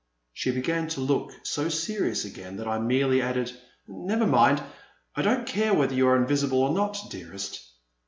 *' 0.21 0.33
She 0.33 0.49
began 0.51 0.87
to 0.87 0.99
look 0.99 1.31
so 1.43 1.69
serious 1.69 2.25
again 2.25 2.57
that 2.57 2.67
I 2.67 2.79
merely 2.79 3.21
added, 3.21 3.53
never 3.87 4.25
mind, 4.25 4.59
I 5.15 5.21
don't 5.21 5.45
care 5.45 5.75
whether 5.75 5.93
you 5.93 6.07
are 6.07 6.17
invisible 6.17 6.57
or 6.63 6.73
not, 6.73 6.97
dearest." 7.11 7.63